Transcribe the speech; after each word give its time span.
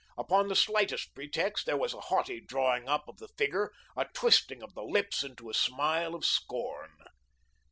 Upon 0.17 0.47
the 0.47 0.55
slightest 0.55 1.13
pretext 1.13 1.67
there 1.67 1.77
was 1.77 1.93
a 1.93 1.99
haughty 2.01 2.41
drawing 2.43 2.89
up 2.89 3.07
of 3.07 3.17
the 3.17 3.27
figure, 3.37 3.71
a 3.95 4.05
twisting 4.05 4.63
of 4.63 4.73
the 4.73 4.81
lips 4.81 5.21
into 5.21 5.47
a 5.47 5.53
smile 5.53 6.15
of 6.15 6.25
scorn. 6.25 6.89